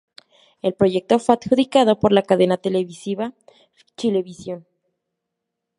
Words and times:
El 0.63 0.73
proyecto 0.73 1.19
fue 1.19 1.35
adjudicado 1.35 1.99
por 1.99 2.11
la 2.11 2.23
cadena 2.23 2.57
televisiva 2.57 3.35
Chilevisión. 3.97 4.65